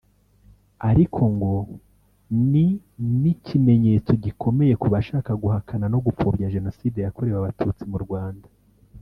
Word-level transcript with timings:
ariko 0.89 1.21
ngo 1.33 1.53
ni 2.51 2.67
n’ikimenyetso 3.21 4.11
gikomeye 4.23 4.73
ku 4.81 4.87
bashaka 4.93 5.31
guhakana 5.41 5.85
no 5.93 5.99
gupfobya 6.05 6.51
Jenoside 6.55 6.97
yakorewe 7.05 7.37
Abatutsi 7.39 7.83
mu 7.91 7.97
Rwanda 8.05 8.47